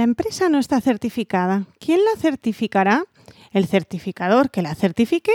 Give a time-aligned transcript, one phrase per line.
[0.00, 1.66] La empresa no está certificada.
[1.78, 3.04] ¿Quién la certificará?
[3.50, 5.32] El certificador que la certifique.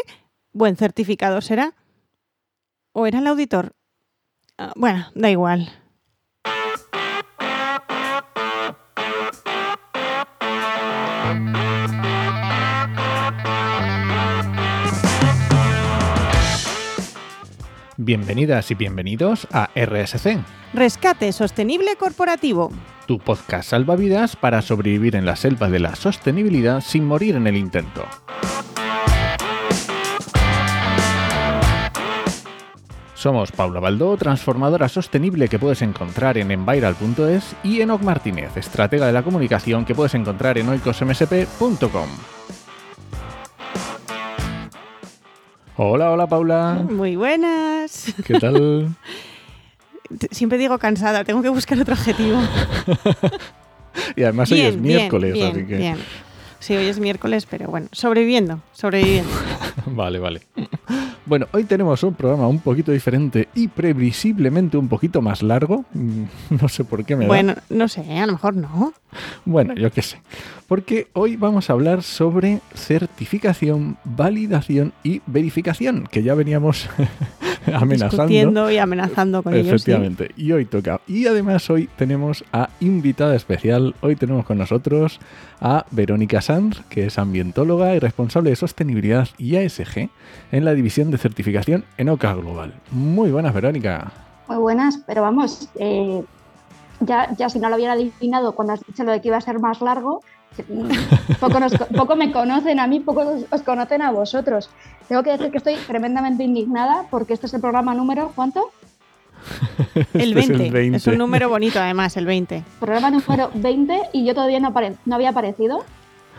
[0.53, 1.75] Buen certificador será.
[2.91, 3.75] ¿O era el auditor?
[4.57, 5.71] Ah, bueno, da igual.
[18.05, 20.37] Bienvenidas y bienvenidos a RSC,
[20.75, 22.71] Rescate Sostenible Corporativo.
[23.07, 27.57] tu podcast salvavidas para sobrevivir en la selva de la sostenibilidad sin morir en el
[27.57, 28.05] intento.
[33.15, 39.13] Somos Paula Baldó, transformadora sostenible que puedes encontrar en enviral.es y Enoc Martínez, estratega de
[39.13, 42.09] la comunicación que puedes encontrar en oicosmsp.com.
[45.77, 46.85] Hola, hola Paula.
[46.89, 48.13] Muy buenas.
[48.25, 48.95] ¿Qué tal?
[50.31, 52.39] Siempre digo cansada, tengo que buscar otro adjetivo.
[54.17, 55.77] Y además hoy es miércoles, bien, así que...
[55.77, 55.97] bien.
[56.59, 59.31] Sí, hoy es miércoles, pero bueno, sobreviviendo, sobreviviendo.
[59.95, 60.41] Vale, vale.
[61.27, 65.83] Bueno, hoy tenemos un programa un poquito diferente y previsiblemente un poquito más largo.
[65.93, 66.25] Mm,
[66.61, 67.29] No sé por qué me da.
[67.29, 68.93] Bueno, no sé, a lo mejor no.
[69.43, 70.21] Bueno, yo qué sé.
[70.67, 76.87] Porque hoy vamos a hablar sobre certificación, validación y verificación, que ya veníamos
[77.81, 78.23] amenazando.
[78.23, 79.67] Discutiendo y amenazando con ellos.
[79.67, 79.91] sí.
[79.91, 80.31] Efectivamente.
[80.35, 81.01] Y hoy toca.
[81.07, 83.95] Y además hoy tenemos a invitada especial.
[84.01, 85.19] Hoy tenemos con nosotros
[85.61, 90.09] a Verónica Sanz, que es ambientóloga y responsable de sostenibilidad y ASG
[90.51, 92.73] en la división de certificación en OCA Global.
[92.91, 94.11] Muy buenas, Verónica.
[94.47, 96.23] Muy buenas, pero vamos, eh,
[96.99, 99.41] ya, ya si no lo hubiera adivinado cuando has dicho lo de que iba a
[99.41, 100.21] ser más largo,
[101.39, 104.69] poco, nos- poco me conocen a mí, poco os, os conocen a vosotros.
[105.07, 108.71] Tengo que decir que estoy tremendamente indignada porque este es el programa número, ¿cuánto?
[110.13, 110.65] El Este es 20.
[110.67, 110.97] el 20.
[110.97, 112.63] Es un número bonito, además, el 20.
[112.79, 115.83] Programa número 20 y yo todavía no, apare- no había aparecido.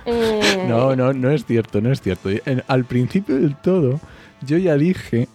[0.09, 2.29] Eh, No, no, no es cierto, no es cierto.
[2.31, 3.99] En- al principio del todo,
[4.41, 5.27] yo ya dije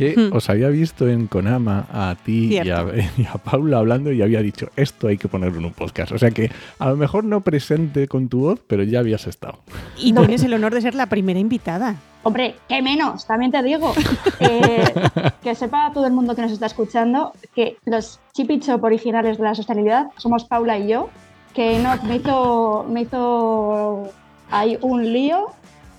[0.00, 0.34] que Hmm.
[0.34, 2.86] os había visto en Konama a ti y a,
[3.18, 6.12] y a Paula hablando y había dicho, esto hay que ponerlo en un podcast.
[6.12, 9.58] O sea que a lo mejor no presente con tu voz, pero ya habías estado.
[9.98, 11.96] Y tienes el honor de ser la primera invitada.
[12.22, 13.26] Hombre, ¿qué menos?
[13.26, 13.92] También te digo.
[14.40, 14.84] Eh,
[15.42, 19.36] que sepa todo el mundo que nos está escuchando que los chip y chop originales
[19.36, 21.10] de la sostenibilidad somos Paula y yo,
[21.54, 24.08] que no, me hizo, me hizo
[24.50, 25.48] ahí un lío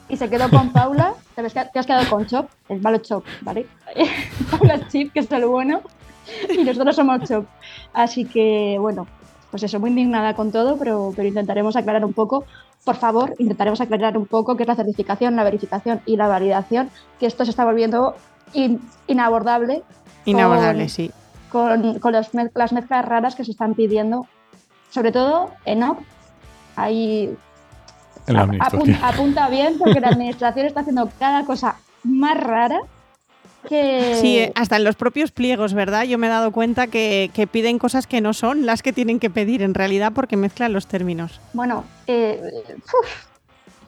[0.09, 1.13] y se quedó con Paula.
[1.35, 1.41] Te,
[1.79, 3.65] has quedado con Chop, el malo Chop, ¿vale?
[4.51, 5.81] Paula es Chip, que es el bueno,
[6.53, 7.45] y nosotros somos Chop.
[7.93, 9.07] Así que, bueno,
[9.49, 12.45] pues eso, muy indignada con todo, pero, pero intentaremos aclarar un poco
[12.83, 16.89] por favor, intentaremos aclarar un poco qué es la certificación, la verificación y la validación,
[17.19, 18.15] que esto se está volviendo
[18.53, 19.83] in- inabordable
[20.25, 21.11] Inabordable, Con- sí.
[21.51, 24.25] con, con las, mez- las mezclas raras que se están pidiendo,
[24.89, 25.99] sobre todo en OP.
[26.75, 27.35] Ahí
[28.27, 28.95] En la ap- administración.
[28.95, 32.79] apun- apunta bien porque la administración está haciendo cada cosa más rara
[33.67, 34.15] que...
[34.15, 36.03] Sí, hasta en los propios pliegos, ¿verdad?
[36.03, 39.19] Yo me he dado cuenta que, que piden cosas que no son las que tienen
[39.19, 41.39] que pedir en realidad porque mezclan los términos.
[41.53, 42.41] Bueno, eh,
[42.77, 43.25] uf.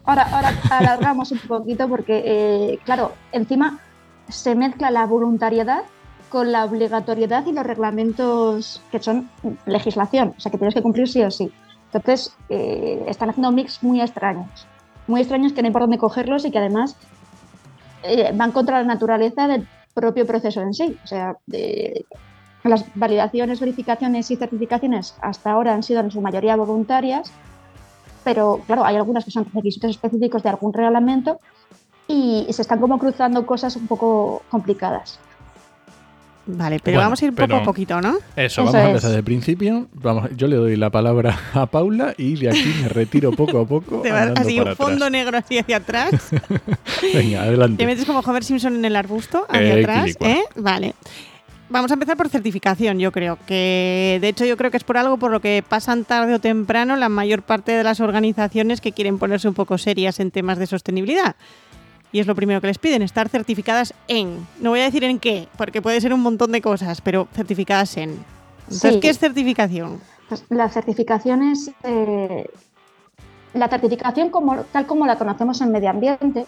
[0.03, 3.79] ahora, ahora alargamos un poquito porque, eh, claro, encima
[4.29, 5.83] se mezcla la voluntariedad
[6.29, 9.29] con la obligatoriedad y los reglamentos que son
[9.65, 11.51] legislación, o sea que tienes que cumplir sí o sí.
[11.93, 14.67] Entonces, eh, están haciendo mix muy extraños,
[15.07, 16.95] muy extraños que no hay por dónde cogerlos y que además
[18.03, 20.97] eh, van contra la naturaleza del propio proceso en sí.
[21.03, 22.05] O sea, de-
[22.63, 27.29] las validaciones, verificaciones y certificaciones hasta ahora han sido en su mayoría voluntarias,
[28.23, 31.39] pero claro, hay algunas que son requisitos específicos de algún reglamento
[32.07, 35.19] y se están como cruzando cosas un poco complicadas.
[36.45, 38.15] Vale, pero Bueno, vamos a ir poco a poquito, ¿no?
[38.35, 39.87] Eso, Eso vamos a empezar desde el principio.
[39.93, 43.65] Vamos, yo le doy la palabra a Paula y de aquí me retiro poco a
[43.65, 44.01] poco.
[44.01, 45.11] Te vas así un fondo atrás.
[45.11, 46.11] negro así hacia atrás.
[47.13, 47.85] Venga, Te adelante.
[47.85, 50.29] metes como Homer Simpson en el arbusto hacia Eh, atrás, quilicua.
[50.29, 50.43] ¿eh?
[50.55, 50.93] Vale.
[51.69, 53.37] Vamos a empezar por certificación, yo creo.
[53.47, 56.39] Que de hecho yo creo que es por algo por lo que pasan tarde o
[56.39, 60.57] temprano la mayor parte de las organizaciones que quieren ponerse un poco serias en temas
[60.59, 61.35] de sostenibilidad.
[62.13, 64.47] Y es lo primero que les piden, estar certificadas en.
[64.61, 67.97] No voy a decir en qué, porque puede ser un montón de cosas, pero certificadas
[67.97, 68.23] en.
[68.61, 68.99] Entonces, Sí.
[69.01, 69.99] ¿qué es certificación?
[70.29, 72.47] Pues la certificación es eh,
[73.53, 76.45] la certificación como, tal como la conocemos en medio ambiente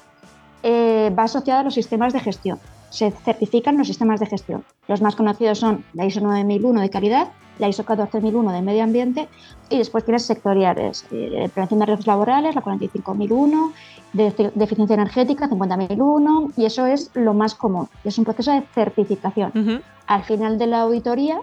[0.64, 2.60] eh, va asociada a los sistemas de gestión.
[2.96, 4.64] Se certifican los sistemas de gestión.
[4.88, 7.28] Los más conocidos son la ISO 9001 de calidad,
[7.60, 9.28] la ISO 14001 de medio ambiente
[9.70, 13.74] y después tienes sectoriales, eh, prevención de riesgos laborales, la 45001,
[14.14, 17.90] de, de eficiencia energética 50001 y eso es lo más común.
[18.06, 19.84] Es un proceso de certificación.
[20.08, 21.42] Al final de la auditoría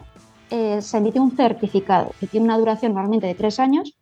[0.49, 3.95] eh, se emite un certificado que tiene una duración normalmente de tres años.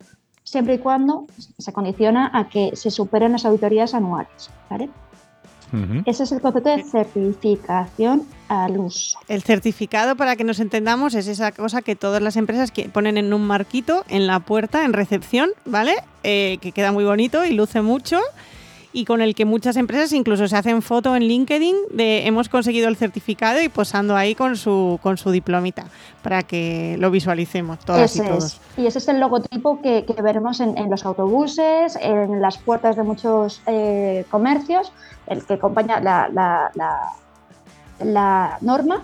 [0.45, 1.25] siempre y cuando
[1.57, 4.49] se condiciona a que se superen las auditorías anuales.
[4.69, 4.89] ¿vale?
[6.05, 9.17] Ese es el concepto de certificación al uso.
[9.27, 13.17] El certificado, para que nos entendamos, es esa cosa que todas las empresas que ponen
[13.17, 15.95] en un marquito en la puerta, en recepción, ¿vale?
[16.23, 18.19] Eh, que queda muy bonito y luce mucho
[18.93, 22.87] y con el que muchas empresas incluso se hacen foto en LinkedIn de hemos conseguido
[22.89, 25.85] el certificado y posando ahí con su, con su diplomita
[26.21, 28.59] para que lo visualicemos todas y todos.
[28.77, 33.61] Y ese es el logotipo que, veremos en, los autobuses, en las puertas de muchos
[33.65, 34.91] eh, comercios,
[35.27, 36.29] el que acompaña la,
[38.03, 39.03] la, norma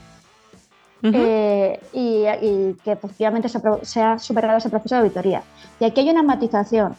[1.03, 5.43] eh, y, que efectivamente se, ha superado ese proceso de auditoría.
[5.79, 6.95] Y aquí hay una matización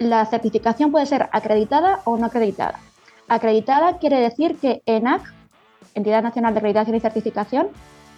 [0.00, 2.80] la certificación puede ser acreditada o no acreditada.
[3.28, 5.22] Acreditada quiere decir que ENAC,
[5.94, 7.68] Entidad Nacional de Acreditación y Certificación,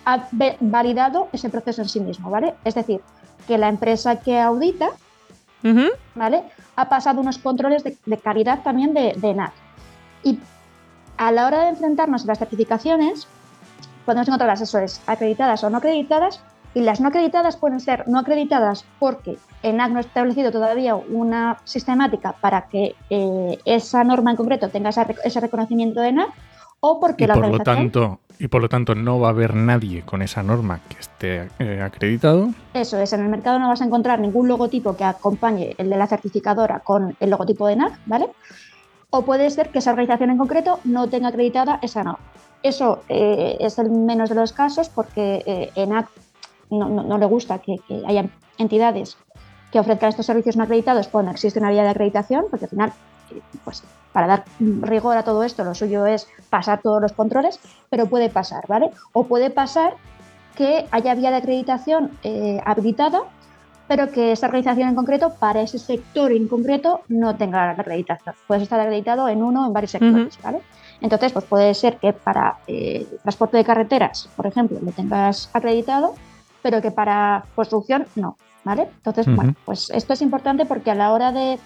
[0.05, 0.29] ha
[0.61, 2.55] validado ese proceso en sí mismo, ¿vale?
[2.65, 3.01] Es decir,
[3.47, 4.91] que la empresa que audita,
[6.15, 6.45] ¿vale?
[6.77, 9.53] Ha pasado unos controles de, calidad también de, de, ENAC.
[10.23, 10.39] Y
[11.17, 13.27] a la hora de enfrentarnos a las certificaciones,
[14.07, 16.41] podemos encontrar las asesores acreditadas o no acreditadas,
[16.75, 21.59] y las no acreditadas pueden ser no acreditadas porque ENAC no ha establecido todavía una
[21.65, 26.31] sistemática para que eh, esa norma en concreto tenga ese reconocimiento de ENAC
[26.81, 29.55] o porque y la por lo tanto Y por lo tanto no va a haber
[29.55, 32.49] nadie con esa norma que esté eh, acreditado.
[32.75, 35.97] Eso es, en el mercado no vas a encontrar ningún logotipo que acompañe el de
[35.97, 38.31] la certificadora con el logotipo de ENAC, ¿vale?
[39.11, 42.25] O puede ser que esa organización en concreto no tenga acreditada esa norma.
[42.65, 46.09] Eso eh, es el menos de los casos porque ENAC
[46.79, 47.77] no, le gusta que,
[48.07, 48.27] haya
[48.59, 49.17] entidades
[49.71, 52.93] que ofrezcan estos servicios no acreditados cuando existe una vía de acreditación, porque al final,
[53.65, 53.83] pues
[54.13, 57.59] para dar rigor a todo esto, lo suyo es pasar todos los controles,
[57.89, 58.91] pero puede pasar, ¿vale?
[59.13, 59.95] O puede pasar
[60.57, 63.23] que haya vía de acreditación eh, habilitada,
[63.89, 68.35] pero que esa organización en concreto, para ese sector en concreto, no tenga la acreditación.
[68.47, 70.61] Puedes estar acreditado en uno o en varios sectores, ¿vale?
[71.01, 76.15] Entonces, pues puede ser que para eh, transporte de carreteras, por ejemplo, lo tengas acreditado,
[76.63, 78.89] pero que para construcción no, ¿vale?
[78.97, 81.59] Entonces, bueno, pues esto es importante porque a la hora de,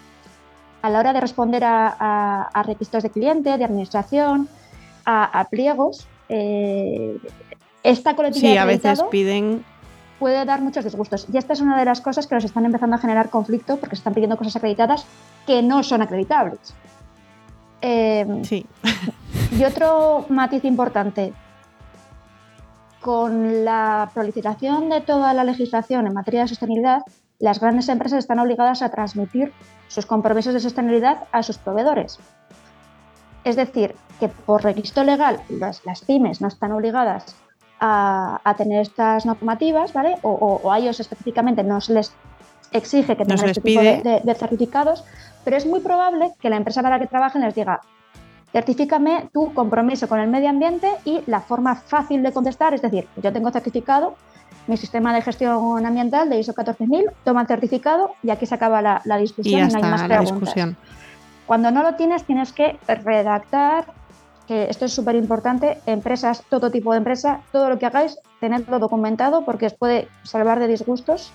[0.81, 4.49] a la hora de responder a, requisitos de cliente, de administración,
[5.05, 7.17] a, pliegos, eh,
[7.83, 9.63] esta colectividad sí, a veces piden
[10.19, 11.27] puede dar muchos disgustos.
[11.31, 13.95] Y esta es una de las cosas que nos están empezando a generar conflicto porque
[13.95, 15.05] se están pidiendo cosas acreditadas
[15.45, 16.73] que no son acreditables.
[17.81, 18.65] Em, sí.
[19.51, 21.33] Y otro matiz importante,
[23.07, 27.03] con la proliferación de toda la legislación en materia de sostenibilidad,
[27.39, 29.53] las grandes empresas están obligadas a transmitir
[29.87, 32.19] sus compromisos de sostenibilidad a sus proveedores.
[33.45, 37.33] Es decir, que por requisito legal las, pymes no están obligadas
[37.79, 40.17] a, tener estas normativas, ¿vale?
[40.21, 42.13] O, a ellos específicamente no se les
[42.73, 45.05] exige que tengan este tipo de, de, certificados,
[45.45, 47.79] pero es muy probable que la empresa para la que trabajen les diga,
[48.57, 53.07] certifícame tu compromiso con el medio ambiente y la forma fácil de contestar, es decir,
[53.21, 54.15] yo tengo certificado
[54.65, 58.81] mi sistema de gestión ambiental de ISO 14000, toma el certificado y aquí se acaba
[58.81, 60.55] la, discusión y, no hay más preguntas.
[61.45, 63.85] Cuando no lo tienes, tienes que redactar,
[64.47, 68.79] que esto es súper importante, empresas, todo tipo de empresa, todo lo que hagáis, tenedlo
[68.79, 71.31] documentado porque os puede salvar de disgustos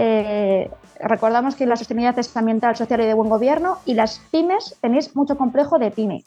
[0.00, 4.76] eh, recordamos que la sostenibilidad es ambiental, social y de buen gobierno y las pymes
[4.80, 6.22] tenéis mucho complejo de pyme.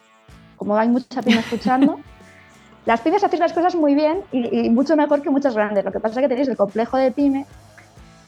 [0.58, 1.98] Como hay mucha pyme escuchando,
[2.86, 5.86] las pymes hacéis las cosas muy bien y, mucho mejor que muchas grandes.
[5.86, 7.46] Lo que pasa es que tenéis el complejo de pyme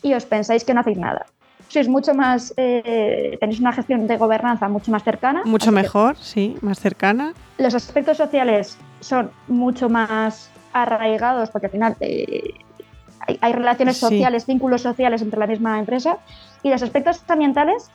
[0.01, 1.25] y os pensáis que no hacéis nada.
[1.67, 5.41] Sois mucho más, eh, tenéis una gestión de gobernanza mucho más cercana.
[5.43, 7.33] Mucho mejor, sí, más cercana.
[7.57, 12.53] Los aspectos sociales son mucho más arraigados porque al final eh,
[13.41, 16.17] hay, relaciones sociales, vínculos sociales entre la misma empresa
[16.61, 17.89] y los aspectos ambientales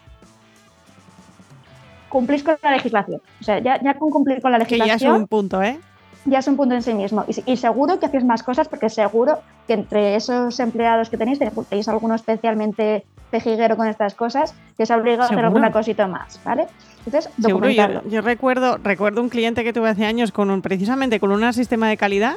[2.09, 3.21] cumplís con la legislación.
[3.41, 4.99] O sea, ya, ya con cumplir con la legislación.
[4.99, 5.79] Que ya es un punto, ¿eh?
[6.25, 7.25] Ya es un punto en sí mismo.
[7.47, 11.89] Y, seguro que hacéis más cosas porque seguro que entre esos empleados que tenéis, tenéis
[11.89, 16.41] alguno especialmente pejiguero con estas cosas, que os ha obligado a hacer alguna cosita más,
[16.45, 16.67] ¿vale?
[17.05, 21.21] Entonces, Seguro, yo, yo, recuerdo, recuerdo un cliente que tuve hace años con un, precisamente
[21.21, 22.37] con un sistema de calidad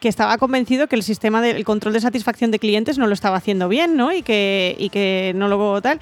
[0.00, 3.36] que estaba convencido que el sistema del control de satisfacción de clientes no lo estaba
[3.36, 4.12] haciendo bien, ¿no?
[4.12, 6.00] Y que, y que no lo tal.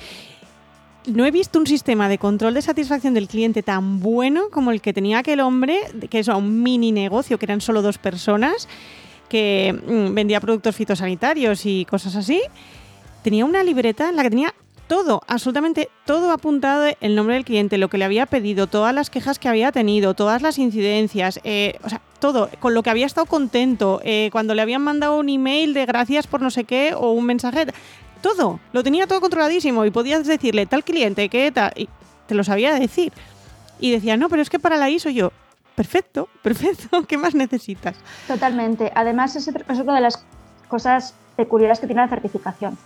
[1.07, 4.81] No he visto un sistema de control de satisfacción del cliente tan bueno como el
[4.81, 5.79] que tenía aquel hombre,
[6.11, 8.69] que es un mini negocio, que eran solo dos personas,
[9.29, 12.43] que mm, vendía productos fitosanitarios y cosas así.
[13.23, 14.55] Tenía una libreta en la que tenía
[14.89, 19.11] todo, absolutamente todo apuntado, el nombre del cliente, lo que le había pedido, todas las
[19.11, 23.07] quejas que había tenido, todas las incidencias, eh, o sea, todo, con lo que había
[23.07, 26.95] estado contento, eh, cuando le habían mandado un email de gracias por no sé qué
[26.95, 27.67] o un mensaje,
[28.21, 31.89] todo, lo tenía todo controladísimo y podías decirle tal cliente que tal, y
[32.27, 33.13] te lo sabía decir.
[33.79, 35.31] Y decía, no, pero es que para la ISO yo,
[35.75, 37.97] perfecto, perfecto, ¿qué más necesitas?
[38.27, 38.91] Totalmente.
[38.95, 40.25] Además, es, una de las
[40.69, 42.77] cosas peculiares que tiene la certificación.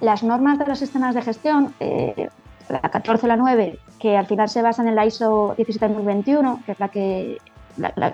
[0.00, 2.28] Las normas de los sistemas de gestión, eh,
[2.68, 6.72] la 14 o la 9, que al final se basan en la ISO 17021, que
[6.72, 7.38] es la que,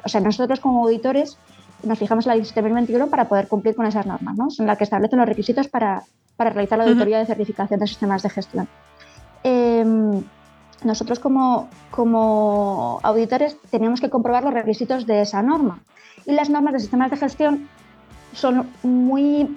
[0.04, 1.38] o sea, nosotros como auditores
[1.82, 4.50] nos fijamos en la 17021 para poder cumplir con esas normas, ¿no?
[4.50, 6.02] Son las que establecen los requisitos para,
[6.36, 8.68] para realizar la auditoría de certificación de sistemas de gestión.
[9.44, 10.22] Em,
[10.84, 15.80] nosotros como, como auditores tenemos que comprobar los requisitos de esa norma.
[16.26, 17.68] Y las normas de sistemas de gestión
[18.32, 19.56] son muy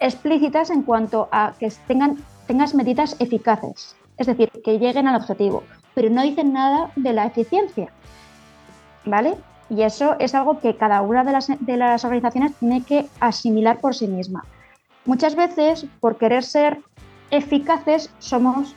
[0.00, 5.62] explícitas en cuanto a que tengan, tengas medidas eficaces, es decir, que lleguen al objetivo,
[5.94, 7.92] pero no dicen nada de la eficiencia.
[9.04, 9.34] ¿Vale?
[9.68, 13.80] Y eso es algo que cada una de las, de las organizaciones tiene que asimilar
[13.80, 14.44] por sí misma.
[15.04, 16.78] Muchas veces, por querer ser
[17.30, 18.74] eficaces, somos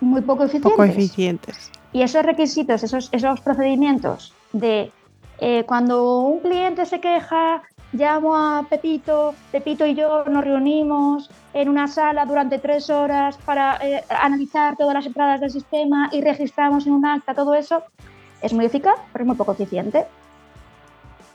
[0.00, 0.72] muy poco eficientes.
[0.72, 1.70] Poco eficientes.
[1.92, 4.90] Y esos requisitos, esos, esos procedimientos de
[5.38, 11.68] eh, cuando un cliente se queja, llamo a Pepito, Pepito y yo nos reunimos en
[11.68, 16.86] una sala durante tres horas para eh, analizar todas las entradas del sistema y registramos
[16.86, 17.82] en un acta todo eso,
[18.42, 20.06] es muy eficaz, pero es muy poco eficiente.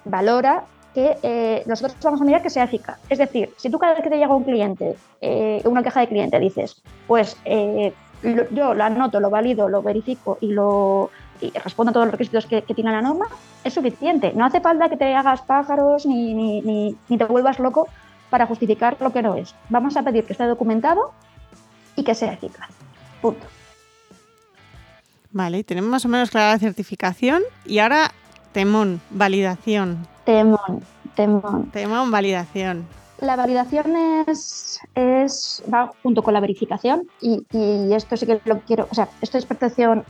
[0.06, 3.00] Valora que eh, nosotros vamos a mirar que sea eficaz.
[3.10, 4.96] Es decir, si tú cada vez que te llega un cliente,
[5.66, 7.38] una queja de cliente, dices, pues
[8.52, 11.12] yo lo anoto, lo valido, lo verifico y lo
[11.64, 13.28] respondo a todos los requisitos que, tiene la norma,
[13.64, 14.34] es suficiente.
[14.34, 17.88] No hace falta que te hagas pájaros ni, ni, te vuelvas loco
[18.30, 19.56] para justificar lo que no es.
[19.70, 21.12] Vamos a pedir que esté documentado
[21.96, 22.70] y que sea eficaz.
[23.22, 23.46] Punto.
[25.38, 28.10] Vale, tenemos más o menos clara la certificación y ahora
[28.54, 30.08] temón, validación.
[30.26, 30.82] Temón,
[31.16, 31.70] temón.
[31.70, 32.88] Temón, validación.
[33.20, 33.96] La validación
[34.28, 37.46] es, es, va junto con la verificación y,
[37.94, 40.06] esto sí que lo quiero, o sea, esto es percepción,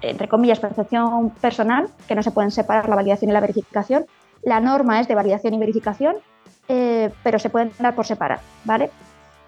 [0.00, 4.06] entre comillas, percepción personal, que no se pueden separar la validación y la verificación.
[4.42, 6.16] La norma es de validación y verificación,
[6.66, 8.90] eh, pero se pueden dar por separado, ¿vale?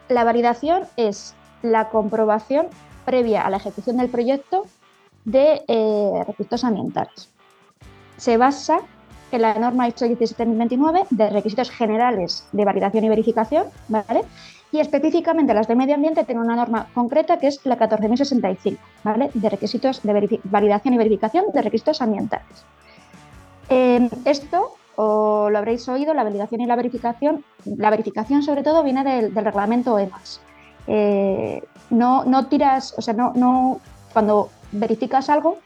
[0.08, 2.68] La validación es la comprobación
[3.04, 4.66] previa a la ejecución del proyecto
[5.26, 7.28] de eh, requisitos ambientales.
[8.16, 8.78] Se basa
[9.32, 14.22] en la norma ISO 17029 de requisitos generales de validación y verificación, ¿vale?
[14.72, 19.30] Y específicamente las de medio ambiente tienen una norma concreta que es la 14065, ¿vale?
[19.34, 22.64] De requisitos de validación y verificación de requisitos ambientales.
[23.68, 28.84] Em, esto, o lo habréis oído, la validación y la verificación, la verificación sobre todo
[28.84, 30.40] viene del, reglamento EMAS.
[30.86, 33.80] Eh, no, no tiras, o sea, no, no,
[34.12, 35.58] cuando verificas algo,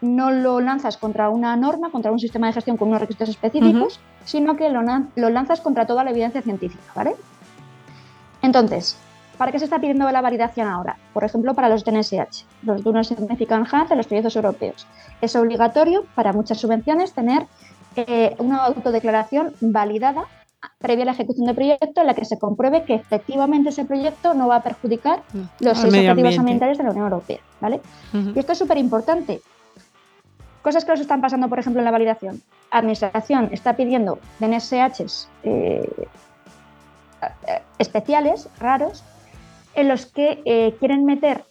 [0.00, 4.00] no lo lanzas contra una norma, contra un sistema de gestión con unos requisitos específicos,
[4.24, 4.82] sino que lo,
[5.30, 7.14] lanzas contra toda la evidencia científica, ¿vale?
[8.42, 8.96] Entonces,
[9.36, 10.96] ¿para qué se está pidiendo la validación ahora?
[11.12, 14.86] Por ejemplo, para los DNSH, los Do Not Significant Harm de los proyectos europeos.
[15.20, 17.46] Es obligatorio para muchas subvenciones tener
[17.96, 20.24] eh, una autodeclaración validada
[20.78, 24.34] previa a la ejecución del proyecto en la que se compruebe que efectivamente ese proyecto
[24.34, 27.38] no va a perjudicar mm, los objetivos ambientales de la Unión Europea.
[27.60, 27.80] ¿vale?
[28.12, 29.40] Y esto es súper importante
[30.62, 32.42] Cosas que nos están pasando, por ejemplo, en la validación.
[32.70, 35.88] Administración está pidiendo DNSHs eh,
[37.78, 39.02] especiales, raros,
[39.74, 41.44] en los que eh, quieren meter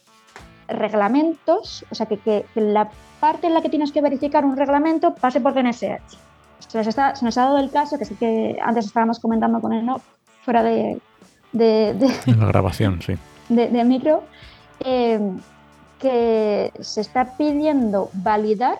[0.68, 5.40] reglamentos, o sea, que, la parte en la que tienes que verificar un reglamento pase
[5.40, 6.29] por DNSH.
[6.68, 9.60] Se nos, está, se nos ha dado el caso, que sí que antes estábamos comentando
[9.60, 10.00] con el no,
[10.42, 11.00] fuera de,
[11.52, 13.14] la grabación, sí.
[13.48, 14.22] De, micro,
[14.80, 15.20] eh,
[15.98, 18.78] que se está pidiendo validar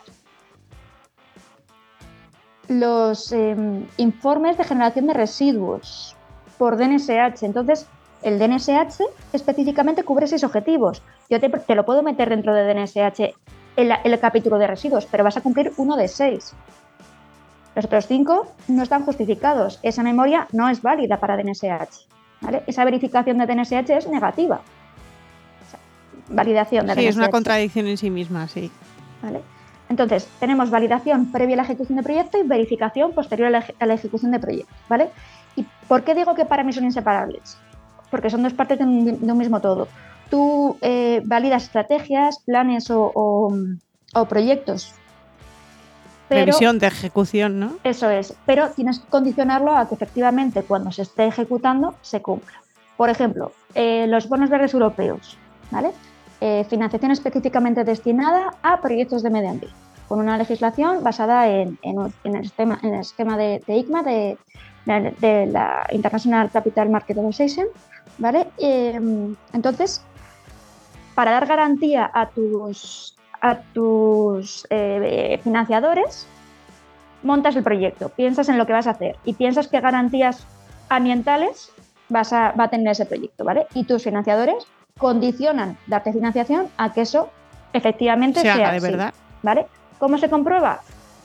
[2.68, 6.16] los em, informes de generación de residuos
[6.56, 7.42] por DNSH.
[7.42, 7.88] Entonces,
[8.22, 11.02] el DNSH específicamente cubre seis objetivos.
[11.28, 13.34] Yo te, lo puedo meter dentro de DNSH
[13.76, 16.54] en, el capítulo de residuos, pero vas a cumplir uno de seis.
[17.74, 19.78] Los otros cinco no están justificados.
[19.82, 22.06] Esa memoria no es válida para DNSH.
[22.66, 24.60] Esa verificación de DNSH es negativa.
[26.28, 28.70] validación de sí, es una contradicción en sí misma, sí.
[29.22, 29.40] ¿Vale?
[29.90, 34.30] Entonces, tenemos validación previa a la ejecución de proyecto y verificación posterior a la, ejecución
[34.30, 35.10] de proyecto, ¿vale?
[35.56, 37.58] ¿Y por qué digo que para mí son inseparables?
[38.08, 39.88] Porque son dos partes de un, mismo todo.
[40.30, 43.52] Tú eh, validas estrategias, planes o,
[44.28, 44.94] proyectos.
[46.30, 47.72] Previsión de ejecución, ¿no?
[47.82, 52.62] Eso es, pero tienes que condicionarlo a que efectivamente cuando se esté ejecutando se cumpla.
[52.96, 55.36] Por ejemplo, eh, los bonos verdes europeos,
[55.72, 55.90] ¿vale?
[56.40, 59.74] Eh, financiación específicamente destinada a proyectos de medio ambiente,
[60.06, 64.38] con una legislación basada en, el, esquema, de, ICMA de,
[64.86, 67.66] de, la International Capital Market Association,
[68.18, 68.46] ¿vale?
[68.58, 70.02] Em, entonces,
[71.14, 76.26] para dar garantía a tus, a tus eh, financiadores,
[77.22, 80.46] montas el proyecto, piensas en lo que vas a hacer y piensas qué garantías
[80.88, 81.72] ambientales
[82.08, 83.66] vas a, va a tener ese proyecto, ¿vale?
[83.74, 84.66] Y tus financiadores
[84.98, 87.30] condicionan darte financiación a que eso
[87.72, 89.14] efectivamente sea de verdad.
[89.42, 89.66] ¿vale?
[89.98, 90.80] ¿Cómo se comprueba?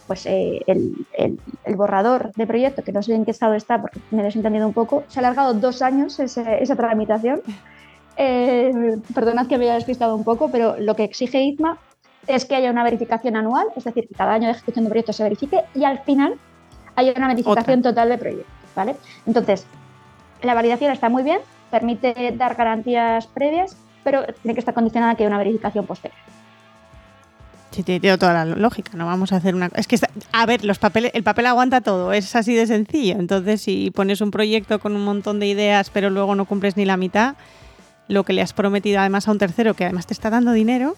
[0.07, 4.21] Pues eh, el, borrador de proyecto, que no sé en qué estado está porque me
[4.21, 7.41] he desentendido un poco, se ha alargado dos años esa tramitación.
[8.17, 8.71] Eh,
[9.13, 11.77] perdonad que me haya despistado un poco, pero lo que exige ITMA
[12.27, 15.13] es que haya una verificación anual, es decir, que cada año de ejecución de proyecto
[15.13, 16.35] se verifique y al final
[16.95, 18.51] haya una verificación total de proyecto.
[18.75, 18.95] ¿vale?
[19.25, 19.65] Entonces,
[20.41, 21.39] la validación está muy bien,
[21.71, 26.17] permite dar garantías previas, pero tiene que estar condicionada a que haya una verificación posterior.
[27.71, 28.91] Sí, tiene toda la lógica.
[28.95, 29.69] No vamos a hacer una.
[29.75, 29.99] Es que,
[30.31, 32.13] a ver, los papeles, el papel aguanta todo.
[32.13, 33.15] Es así de sencillo.
[33.19, 36.85] Entonces, si pones un proyecto con un montón de ideas, pero luego no cumples ni
[36.85, 37.35] la mitad,
[38.07, 40.95] lo que le has prometido además a un tercero, que además te está dando dinero,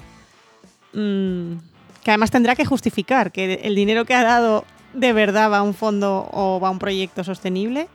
[0.98, 1.58] mm,
[2.04, 5.62] que además tendrá que justificar que el dinero que ha dado de verdad va a
[5.62, 7.88] un fondo o va a un proyecto sostenible,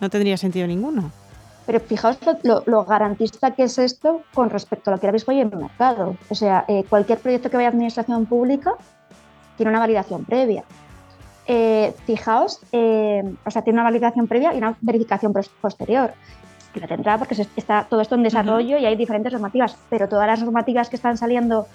[0.00, 1.10] no tendría sentido ninguno.
[1.66, 5.50] Pero fijaos lo, garantista que es esto con respecto a lo que habéis hoy en
[5.50, 6.16] el mercado.
[6.28, 8.74] O sea, eh, cualquier proyecto que vaya a administración pública
[9.56, 10.64] tiene una validación previa.
[11.46, 16.12] Eh, fijaos, eh, o sea, tiene una validación previa y una verificación posterior.
[16.74, 20.26] Que la tendrá porque está todo esto en desarrollo y hay diferentes normativas, pero todas
[20.26, 21.66] las normativas que están saliendo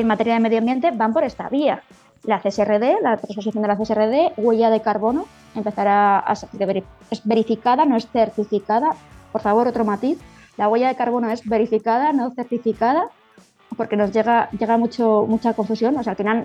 [0.00, 1.82] en materia de medio ambiente van por esta vía.
[2.24, 6.48] La CSRD, la transposición de la CSRD, huella de carbono, empezará a ser
[7.24, 8.90] verificada, no es certificada,
[9.30, 10.18] por favor, otro matiz.
[10.56, 13.08] La huella de carbono es verificada, no certificada,
[13.76, 15.96] porque nos llega, llega mucho, mucha confusión.
[15.96, 16.44] O sea, al final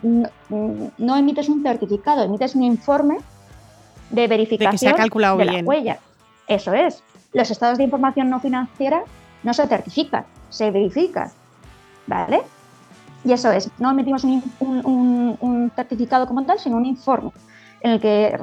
[0.98, 3.18] no, emites un certificado, emites un informe
[4.12, 6.00] de verificación de, la huella.
[6.48, 7.04] Eso es.
[7.34, 9.04] Los estados de información no financiera
[9.44, 11.32] no se certifican, se verifican.
[12.08, 12.42] ¿Vale?
[13.24, 17.32] Y eso es, no emitimos un, certificado como tal, sino un informe
[17.82, 18.38] en el que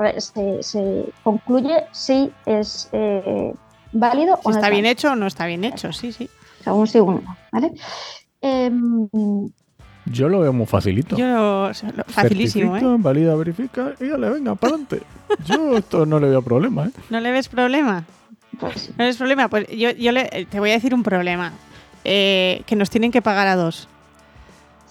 [0.63, 3.53] se, concluye si es eh,
[3.93, 6.29] válido o está, bien hecho o no está bien hecho, sí, sí.
[6.67, 7.73] un segundo, ¿vale?
[8.41, 9.09] Em,
[10.07, 11.17] yo lo veo muy facilito.
[11.17, 11.71] Yo
[12.07, 12.83] facilísimo, ¿eh?
[12.99, 15.03] valida, verifica y ya le venga, para adelante.
[15.47, 16.91] Yo esto no le veo problema, ¿eh?
[17.11, 18.05] ¿No le ves problema?
[18.61, 19.49] Pues ¿No le ves problema?
[19.49, 20.13] Pues yo, yo
[20.49, 21.53] te voy a decir un problema.
[22.05, 23.89] Eh, que nos tienen que pagar a dos.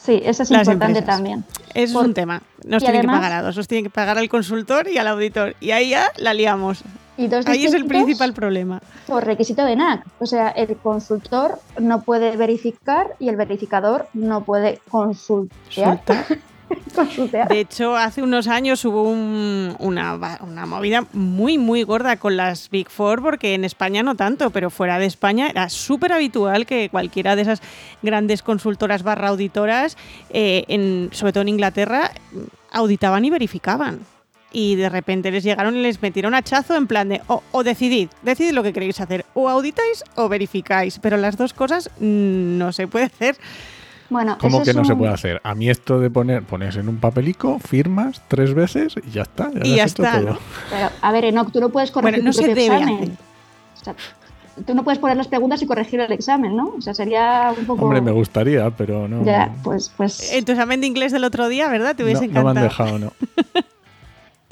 [0.05, 1.43] Sí, eso es importante también.
[1.73, 2.41] Eso es un tema.
[2.63, 3.57] Nos tienen que pagar a dos.
[3.57, 5.55] Nos tienen que pagar al consultor y al auditor.
[5.59, 6.83] Y ahí ya la liamos.
[7.45, 8.81] Ahí es el principal problema.
[9.07, 10.05] Por requisito de NAC.
[10.19, 16.01] O sea, el consultor no puede verificar y el verificador no puede consultar.
[17.49, 20.17] De hecho, hace unos años hubo una,
[20.65, 24.99] movida muy, muy gorda con las Big Four, porque en España no tanto, pero fuera
[24.99, 27.61] de España era súper habitual que cualquiera de esas
[28.01, 29.97] grandes consultoras barra auditoras,
[30.29, 32.11] eh, en, sobre todo en Inglaterra,
[32.71, 33.99] auditaban y verificaban.
[34.51, 38.53] Y de repente les llegaron y les metieron hachazo en plan de o, decidid, decidid
[38.53, 42.87] lo que queréis hacer, o auditáis o verificáis, pero las dos cosas mm, no se
[42.87, 43.35] puede hacer.
[44.09, 45.41] Bueno, ¿Cómo que no se puede hacer?
[45.43, 49.51] A mí esto de poner, pones en un papelico, firmas tres veces y ya está.
[49.51, 50.37] Ya y ya está.
[50.69, 53.17] Pero, a ver, Enoch, tú no puedes corregir bueno, no se debe examen.
[54.65, 56.75] tú no puedes poner las preguntas y corregir el examen, ¿no?
[56.77, 57.83] O sea, sería un poco...
[57.85, 59.25] Hombre, me gustaría, pero no...
[59.25, 59.91] Ya, pues...
[59.97, 60.31] pues...
[60.33, 61.95] En tu examen de inglés del otro día, ¿verdad?
[61.95, 62.47] Te hubiese encantado.
[62.49, 63.11] No me han dejado, ¿no?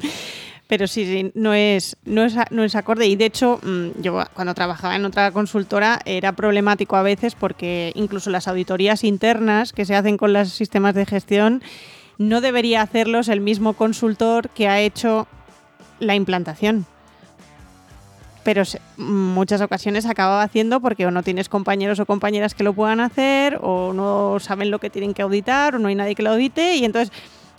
[0.74, 3.06] Pero sí, no, es, no, es, no es acorde.
[3.06, 7.92] Y de hecho, mm, yo cuando trabajaba en otra consultora era problemático a veces porque
[7.94, 11.62] incluso las auditorías internas que se hacen con los sistemas de gestión
[12.18, 15.28] no debería hacerlos el mismo consultor que ha hecho
[16.00, 16.88] la implantación.
[18.44, 18.64] Pero
[18.98, 23.60] muchas ocasiones acababa haciendo porque o no tienes compañeros o compañeras que lo puedan hacer,
[23.62, 26.78] o no saben lo que tienen que auditar, o no hay nadie que lo audite,
[26.78, 27.14] y entonces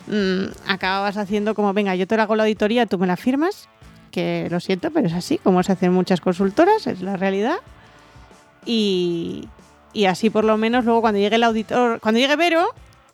[0.07, 3.69] mmm, acababas haciendo como, venga, yo te hago la auditoría, tú me la firmas,
[4.11, 7.57] que lo siento, pero es así, como se hacen muchas consultoras, es la realidad.
[8.65, 9.49] Y,
[9.93, 12.67] y así por lo menos luego cuando llegue el auditor, cuando llegue Vero,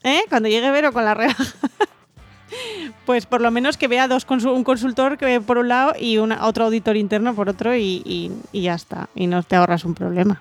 [0.03, 0.21] ¿eh?
[0.29, 1.45] cuando llegue Vero con la rebaja,
[3.07, 6.47] pues por lo menos que vea dos un consultor que por un lado y una,
[6.47, 8.03] otro auditor interno por otro y,
[8.53, 10.41] y, ya está, y no te ahorras un problema.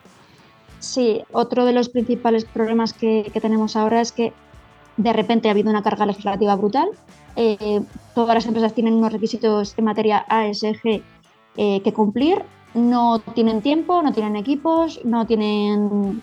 [0.79, 4.33] Sí, otro de los principales problemas que, que tenemos ahora es que
[4.99, 6.89] de repente ha habido una carga legislativa brutal.
[7.37, 7.81] Eh,
[8.13, 11.01] todas las empresas tienen unos requisitos en materia ASG
[11.55, 12.43] eh, que cumplir.
[12.73, 16.21] No tienen tiempo, no tienen equipos, no tienen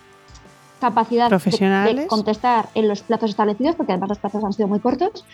[0.78, 5.24] capacidad de, contestar en los plazos establecidos, porque además los plazos han sido muy cortos,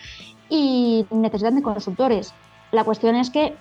[0.49, 2.33] y necesitan de consultores.
[2.71, 3.53] La cuestión es que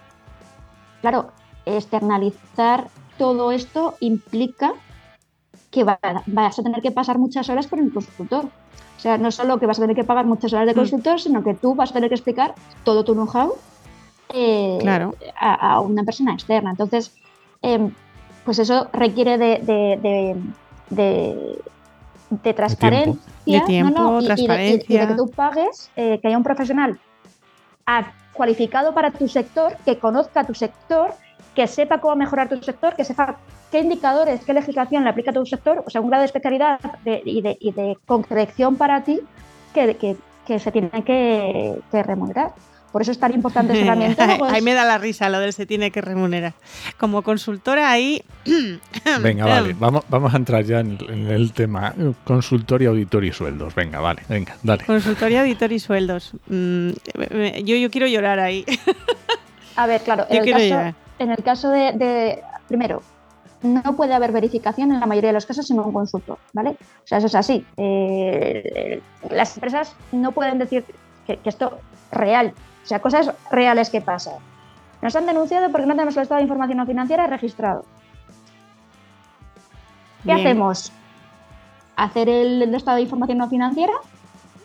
[1.01, 1.33] claro,
[1.67, 4.75] externalizar todo esto implica
[5.73, 8.49] que vas a tener que pasar muchas horas con el consultor.
[9.03, 10.77] O sea, no solo que vas a tener que pagar muchas horas de mm.
[10.77, 13.57] consultor, sino que tú vas a tener que explicar todo tu know-how
[14.33, 14.79] eh,
[15.41, 16.71] a, una persona externa.
[16.71, 17.13] Entonces,
[17.63, 17.91] em,
[18.45, 19.59] pues eso requiere de,
[20.89, 23.21] de, transparencia.
[23.45, 24.87] De tiempo, transparencia.
[24.89, 27.01] Y, de, que tú pagues, eh, que haya un profesional
[28.33, 31.13] cualificado para tu sector, que conozca tu sector,
[31.55, 33.37] que sepa cómo mejorar tu sector, que sepa
[33.71, 36.81] qué indicadores, qué legislación le aplica a tu sector, o sea, un grado de especialidad
[37.05, 39.21] y, de, concreción para ti
[39.75, 40.17] que,
[40.59, 42.53] se tiene que remunerar.
[42.93, 44.37] Por eso es tan importante esa herramienta.
[44.51, 46.53] Ahí me da la risa lo del se tiene que remunerar.
[46.99, 48.23] Como consultora ahí...
[49.23, 53.75] venga, vale, vamos, vamos a entrar ya en, el tema consultoría, auditor y sueldos.
[53.75, 54.85] Venga, vale, venga, dale.
[54.85, 56.33] Consultoría, auditor y sueldos.
[56.49, 56.91] Mm,
[57.65, 58.67] yo, yo quiero llorar ahí.
[59.77, 63.03] a ver, claro, en, el caso, en el caso de, primero,
[63.63, 66.71] no puede haber verificación en la mayoría de los casos sin un consultor, ¿vale?
[66.71, 67.65] O sea, eso es así.
[67.77, 70.85] Eh, las empresas no pueden decir
[71.27, 71.79] que, que esto
[72.11, 74.35] real o sea, cosas reales que pasan.
[75.01, 77.85] Nos han denunciado porque no tenemos el estado de información no financiera registrado.
[80.25, 80.93] ¿Qué hacemos?
[81.97, 83.93] Hacer el, estado de información no financiera.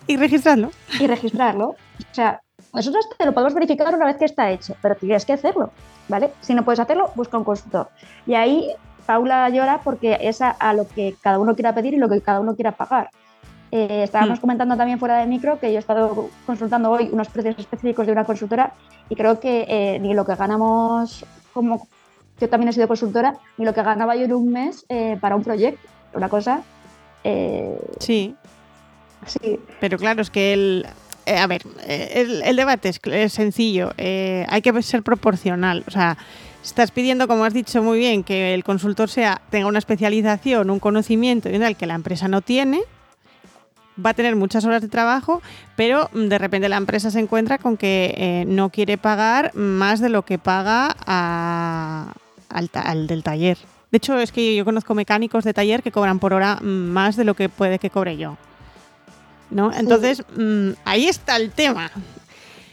[0.05, 0.71] Y registrarlo.
[0.99, 1.69] Y registrarlo.
[1.69, 2.41] O sea,
[2.73, 5.71] nosotros te lo podemos verificar una vez que está hecho, pero tienes que hacerlo,
[6.07, 6.31] ¿vale?
[6.41, 7.89] Si no puedes hacerlo, busca un consultor.
[8.25, 8.71] Y ahí
[9.05, 12.39] Paula llora porque es a lo que cada uno quiera pedir y lo que cada
[12.39, 13.09] uno quiera pagar.
[13.71, 14.41] Eh, estábamos hmm.
[14.41, 18.13] comentando también fuera de micro que yo he estado consultando hoy unos precios específicos de
[18.13, 18.73] una consultora
[19.09, 21.87] y creo que eh, ni lo que ganamos como
[22.39, 25.35] yo también he sido consultora, ni lo que ganaba yo en un mes eh, para
[25.35, 26.61] un proyecto, una cosa.
[27.99, 28.35] sí.
[29.25, 29.59] Sí.
[29.81, 30.85] Pero claro, es que el,
[31.27, 33.91] a ver, el, debate es, sencillo.
[33.97, 35.83] hay que ser proporcional.
[35.87, 36.17] O sea,
[36.63, 40.79] estás pidiendo, como has dicho muy bien, que el consultor sea tenga una especialización, un
[40.79, 42.81] conocimiento y tal que la empresa no tiene
[44.03, 45.41] va a tener muchas horas de trabajo,
[45.75, 49.99] pero mm, de repente la empresa se encuentra con que eh, no quiere pagar más
[49.99, 50.95] de lo que paga
[52.49, 53.57] al, del taller.
[53.91, 57.15] De hecho, es que yo conozco mecánicos de taller que cobran por hora mm, más
[57.15, 58.37] de lo que puede que cobre yo.
[59.49, 59.71] ¿No?
[59.71, 61.89] Entonces, mm, ahí está el tema.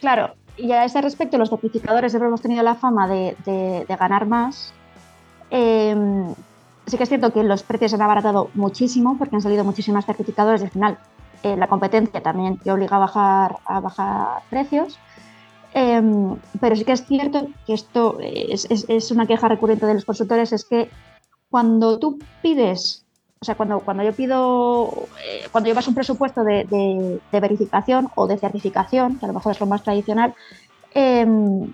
[0.01, 4.73] Claro, y a ese respecto, los certificadores siempre hemos tenido la fama de, ganar más.
[5.51, 6.35] Em,
[6.87, 10.05] sí que es cierto que los precios se han abaratado muchísimo porque han salido muchísimas
[10.07, 10.99] certificadores y al final
[11.43, 14.99] eh, la competencia también te obliga a bajar, a bajar precios.
[15.75, 20.53] Em, pero sí que es cierto que esto es, una queja recurrente de los consultores,
[20.53, 20.89] es que
[21.51, 23.04] cuando tú pides,
[23.41, 28.39] o sea, cuando, cuando yo pido, eh, cuando llevas un presupuesto de, verificación o de
[28.39, 30.35] certificación, que a lo mejor es lo más tradicional,
[30.95, 31.73] em,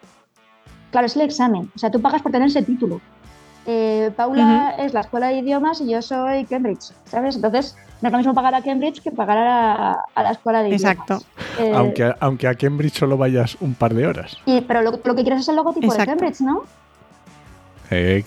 [0.90, 3.00] claro, es el examen, o sea, tú pagas por tener ese título.
[3.66, 7.36] Eh, Paula es la escuela de idiomas y yo soy Cambridge, ¿sabes?
[7.36, 10.92] Entonces, no es lo mismo pagar a Cambridge que pagar a, la escuela de idiomas.
[10.92, 11.22] Exacto.
[11.58, 14.38] Eh, aunque, aunque a Cambridge solo vayas un par de horas.
[14.46, 16.64] Y, pero lo, que quieres es el logotipo de Cambridge, ¿no?
[17.90, 18.24] Eh,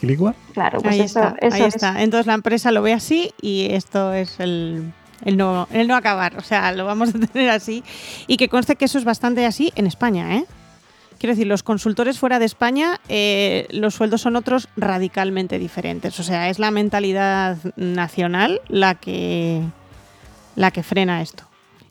[0.53, 2.03] Claro, pues ahí eso, está, ahí está.
[2.03, 4.91] Entonces la empresa lo ve así y esto es el,
[5.23, 6.37] el no, el no acabar.
[6.37, 7.83] O sea, lo vamos a tener así.
[8.27, 10.45] Y que conste que eso es bastante así en España, ¿eh?
[11.17, 16.19] Quiero decir, los consultores fuera de España, eh, los sueldos son otros radicalmente diferentes.
[16.19, 19.61] O sea, es la mentalidad nacional la que,
[20.57, 21.45] la que frena esto.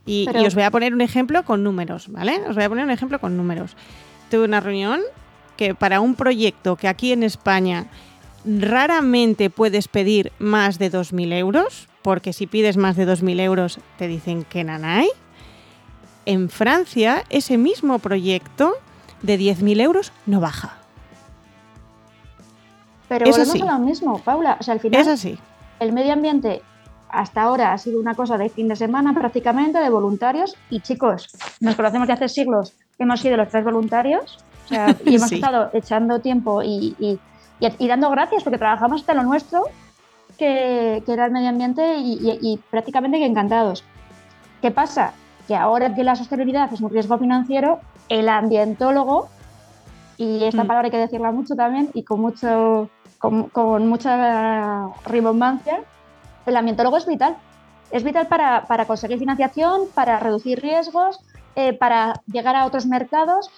[0.04, 2.42] Y, os voy a poner un ejemplo con números, ¿vale?
[2.46, 3.74] Os voy a poner un ejemplo con números.
[4.30, 5.00] Tuve una reunión
[5.62, 7.86] que para un proyecto que aquí en España
[8.44, 14.08] raramente puedes pedir más de 2.000 euros, porque si pides más de 2.000 euros te
[14.08, 15.08] dicen que nanay.
[16.26, 18.72] En Francia, ese mismo proyecto
[19.22, 20.78] de 10.000 euros no baja.
[23.08, 24.56] Pero es volvemos a lo mismo, Paula.
[24.58, 25.38] O sea, al final, es así.
[25.78, 26.62] el medio ambiente
[27.08, 30.56] hasta ahora ha sido una cosa de fin de semana prácticamente, de voluntarios.
[30.70, 31.28] Y chicos,
[31.60, 34.44] nos conocemos de hace siglos, hemos sido los tres voluntarios.
[34.64, 39.22] O sea, y hemos estado echando tiempo y, y, dando gracias porque trabajamos hasta lo
[39.22, 39.64] nuestro,
[40.38, 43.84] que, que era el medio ambiente, y, prácticamente que encantados.
[44.60, 45.12] ¿Qué pasa?
[45.46, 49.28] Que ahora que la sostenibilidad es un riesgo financiero, el ambientólogo,
[50.16, 50.66] y esta mm.
[50.66, 55.80] palabra hay que decirla mucho también y con, mucho, con, mucha rimbombancia,
[56.46, 57.36] el ambientólogo es vital.
[57.90, 61.20] Es vital para, conseguir financiación, para reducir riesgos,
[61.56, 63.50] eh, para llegar a otros mercados.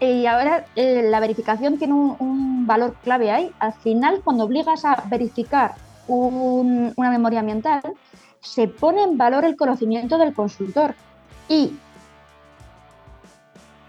[0.00, 3.52] Y ahora eh, la verificación tiene un, valor clave ahí.
[3.60, 5.76] Al final, cuando obligas a verificar
[6.08, 7.80] una memoria ambiental,
[8.40, 10.94] se pone en valor el conocimiento del consultor.
[11.48, 11.78] Y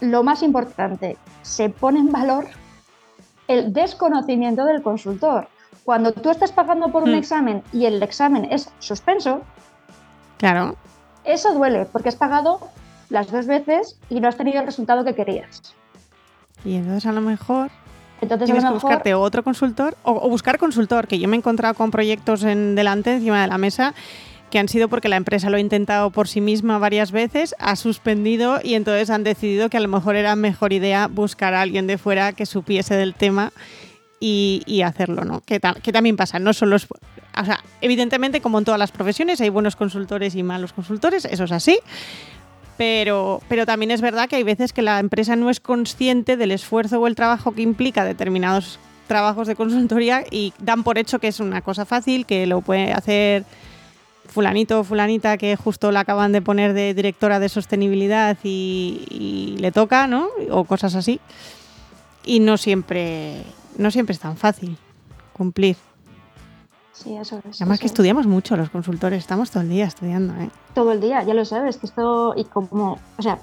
[0.00, 2.46] lo más importante, se pone en valor
[3.48, 5.48] el desconocimiento del consultor.
[5.84, 7.18] Cuando tú estás pagando por un Hmm.
[7.18, 9.40] examen y el examen es suspenso,
[10.36, 10.76] Claro.
[11.24, 12.60] eso duele porque has pagado
[13.08, 15.74] las dos veces y no has tenido el resultado que querías.
[16.64, 17.70] Y entonces a lo mejor
[18.20, 21.36] Entonces, tienes lo que mejor, buscarte otro consultor o, o buscar consultor, que yo me
[21.36, 23.94] he encontrado con proyectos en delante, encima de la mesa,
[24.50, 27.76] que han sido porque la empresa lo ha intentado por sí misma varias veces, ha
[27.76, 31.86] suspendido y entonces han decidido que a lo mejor era mejor idea buscar a alguien
[31.86, 33.52] de fuera que supiese del tema
[34.20, 35.42] y, y hacerlo, ¿no?
[35.42, 36.86] Que, ta- que también pasa, no solo es...
[37.40, 41.44] O sea, evidentemente, como en todas las profesiones, hay buenos consultores y malos consultores, eso
[41.44, 41.78] es así.
[42.78, 46.52] Pero, pero también es verdad que hay veces que la empresa no es consciente del
[46.52, 51.28] esfuerzo o el trabajo que implica determinados trabajos de consultoría y dan por hecho que
[51.28, 53.44] es una cosa fácil, que lo puede hacer
[54.28, 59.56] fulanito o fulanita que justo la acaban de poner de directora de sostenibilidad y, y
[59.58, 60.28] le toca, ¿no?
[60.50, 61.20] O cosas así.
[62.24, 63.42] Y no siempre,
[63.76, 64.76] no siempre es tan fácil
[65.32, 65.76] cumplir.
[67.02, 67.60] Sí, eso es.
[67.60, 67.92] Además eso que es.
[67.92, 70.50] estudiamos mucho los consultores, estamos todo el día estudiando, ¿eh?
[70.74, 73.38] todo el día, ya lo sabes, que esto y como, o sea,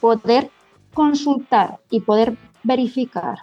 [0.00, 0.50] poder
[0.94, 3.38] consultar y poder verificar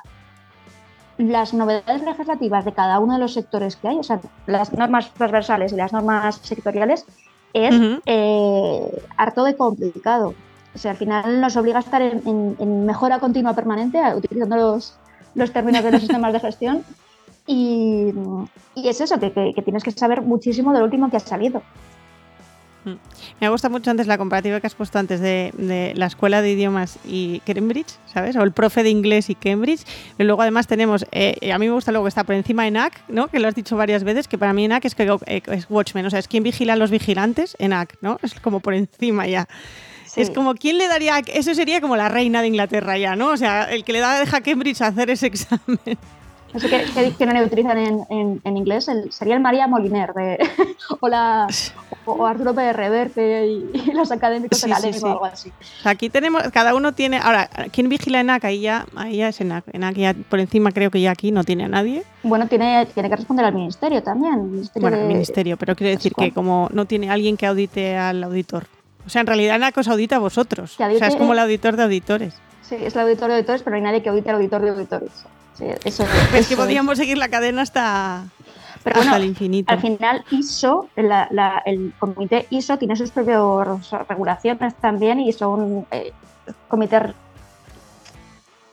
[1.18, 5.12] las novedades legislativas de cada uno de los sectores que hay, o sea, las normas
[5.14, 7.06] transversales y las normas sectoriales,
[7.54, 8.02] es Ujú.
[8.06, 10.36] eh, harto de complicado.
[10.76, 14.56] O sea, al final nos obliga a estar en, en- en mejora continua permanente, utilizando
[14.58, 14.94] los,
[15.34, 16.84] los términos de los sistemas de gestión.
[17.48, 18.14] Y,
[18.76, 21.22] y es eso, que, que- que tienes que saber muchísimo de lo último que ha
[21.22, 21.64] salido.
[23.42, 26.52] Me gusta mucho antes la comparativa que has puesto antes de, de la escuela de
[26.52, 28.38] idiomas y Cambridge, ¿sabes?
[28.38, 29.82] O el profe de inglés y Cambridge.
[30.18, 33.04] Y luego además tenemos, eh, a mí me gusta luego que está por encima ENAC,
[33.10, 33.28] ¿no?
[33.28, 36.06] Que lo has dicho varias veces, que para mí ENAC es, que, eh, es Watchmen,
[36.06, 38.20] o sea, es quien vigila a los vigilantes, ENAC, ¿no?
[38.24, 39.50] Es como por encima ya.
[40.06, 40.22] Sí.
[40.22, 41.20] Es como, ¿quién le daría?
[41.20, 43.32] Eso sería como la reina de Inglaterra ya, ¿no?
[43.32, 45.78] O sea, el que le da deja a Cambridge a hacer ese examen.
[46.54, 48.88] No sé qué, qué diccionario utilizan en, en- en inglés.
[48.88, 50.40] El- sería el María Moliner de,
[51.02, 51.48] o, la,
[52.06, 54.72] o, Arturo Pérez Reverte y, y los académicos Sí,
[55.04, 55.50] o algo así.
[55.50, 57.18] O sea, aquí tenemos, cada uno tiene.
[57.18, 58.46] Ahora, ¿quién vigila ENAC?
[58.46, 59.66] Ahí ya, ahí ya es ENAC.
[59.74, 62.04] ENAC ya por encima creo que ya aquí no tiene a nadie.
[62.24, 64.34] Bueno, tiene, tiene que responder al ministerio también.
[64.36, 67.46] el ministerio Bueno, el de- ministerio, pero quiero decir que como no tiene alguien que
[67.46, 68.68] audite al auditor.
[69.06, 70.74] O sea, en realidad ENAC os audita a vosotros.
[70.74, 72.34] O sea, es como el auditor de auditores.
[72.62, 74.70] Sí, es el auditor de auditores, pero no hay nadie que audite al auditor de
[74.72, 75.12] auditores.
[75.58, 78.26] Sí, eso, Es que podríamos seguir la cadena hasta,
[78.84, 79.72] Pero hasta bueno, el infinito.
[79.74, 83.42] Al final, ISO, la- la- el comité ISO tiene sus propias
[84.08, 86.14] regulaciones también y son eh,
[86.68, 87.02] comités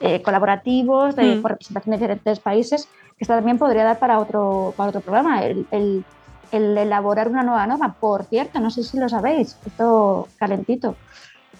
[0.00, 1.42] eh, colaborativos de Mm.
[1.42, 5.42] por representación de diferentes países, que esto también podría dar para otro, para otro programa,
[5.44, 6.04] el, el-
[6.52, 7.94] el elaborar una nueva norma.
[7.98, 10.96] Por cierto, no sé si lo sabéis, esto calentito.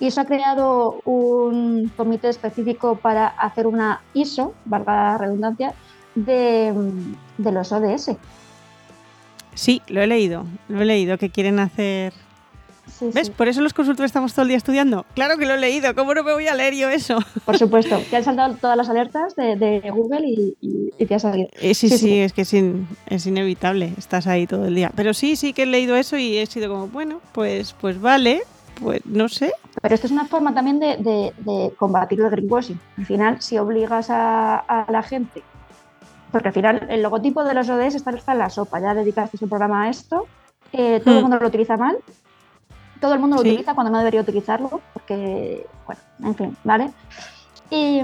[0.00, 5.74] ISO ha creado un comité específico para hacer una ISO, valga la redundancia,
[6.14, 6.72] de,
[7.38, 8.10] de los ODS.
[9.54, 10.44] Sí, lo he leído.
[10.68, 12.12] Lo he leído que quieren hacer.
[12.98, 13.28] Sí, ¿Ves?
[13.28, 15.06] sí, Por eso los consultores estamos todo el día estudiando.
[15.14, 15.94] Claro que lo he leído.
[15.94, 17.18] ¿Cómo no me voy a leer yo eso?
[17.44, 18.00] por supuesto.
[18.10, 21.48] Que han saltado todas las alertas de, de Google y, y- y te ha salido.
[21.60, 22.18] Eh, sí, sí, Sí, sí.
[22.20, 23.92] es que es, in- es inevitable.
[23.96, 24.92] Estás ahí todo el día.
[24.94, 28.42] Pero sí, sí que he leído eso y he sido como, bueno, pues, pues vale.
[28.80, 29.52] Pues no sé.
[29.84, 32.80] Pero esto es una forma también de, de- de combatir el greenwashing.
[32.96, 35.42] Al final, si obligas a, a la gente,
[36.32, 39.36] porque al final el logotipo de los ODS está, está en la sopa, ya dedicaste
[39.42, 40.26] un programa a esto,
[40.72, 41.22] eh, todo el Hmm.
[41.24, 41.98] mundo lo utiliza mal,
[42.98, 43.48] todo el mundo lo Sí.
[43.50, 46.90] utiliza cuando no debería utilizarlo, porque, bueno, en fin, ¿vale?
[47.68, 48.00] Y,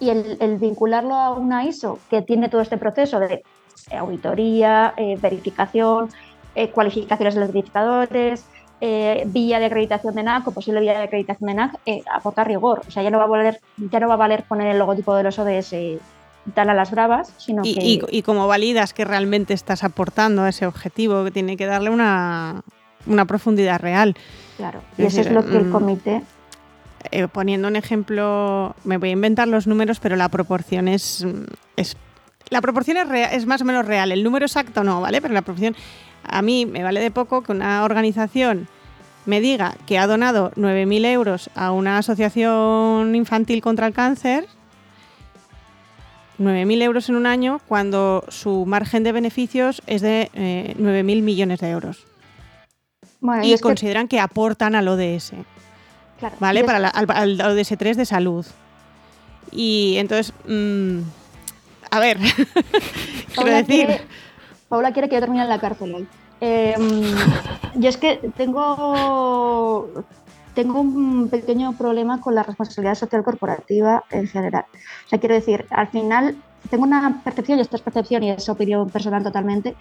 [0.00, 3.44] y el, el vincularlo a una ISO que tiene todo este proceso de
[3.90, 6.08] eh, auditoría, eh, verificación,
[6.54, 8.48] eh, cualificaciones de los verificadores,
[8.80, 12.44] eh, vía de acreditación de NAC o posible vía de acreditación de NAC, eh, aporta
[12.44, 12.82] rigor.
[12.86, 15.14] O sea, ya no va a valer, ya no va a valer poner el logotipo
[15.14, 15.74] de los ODS
[16.54, 20.42] tal a las bravas, sino Y, que y, y como validas que realmente estás aportando
[20.42, 22.62] a ese objetivo, que tiene que darle una,
[23.06, 24.16] una profundidad real.
[24.56, 26.22] claro, y es eso es lo que el mm, comité
[27.12, 31.24] Eh, poniendo un ejemplo, me voy a inventar los números, pero la proporción es.
[31.24, 31.44] mm,
[31.76, 31.96] es
[32.48, 34.10] la proporción es, rea- es más o menos real.
[34.10, 35.20] El número exacto no, ¿vale?
[35.22, 35.76] Pero la proporción.
[36.24, 38.68] A mí me vale de poco que una organización
[39.26, 44.46] me diga que ha donado 9.000 euros a una asociación infantil contra el cáncer.
[46.38, 51.60] 9.000 euros en un año cuando su margen de beneficios es de eh, 9.000 millones
[51.60, 52.06] de euros.
[53.20, 55.32] bueno, Y consideran que aportan al ODS.
[56.18, 56.64] claro, ¿vale?
[56.64, 58.46] Para la- al, al ODS3 de salud.
[59.52, 61.00] Y entonces, mm,
[61.90, 62.18] a ver,
[63.34, 63.88] quiero decir,
[64.70, 66.08] Paula quiere que yo termine en la cárcel hoy.
[66.40, 66.74] Eh,
[67.74, 69.88] yo es que tengo
[70.54, 74.64] tengo un pequeño problema con la responsabilidad social corporativa en general.
[75.06, 76.36] O sea, quiero decir, al final
[76.70, 79.74] tengo una percepción, y esta es percepción y es opinión personal totalmente,